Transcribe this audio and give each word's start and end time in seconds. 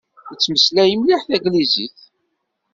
Yettmeslay 0.29 0.91
mliḥ 0.95 1.21
taglizit. 1.23 1.97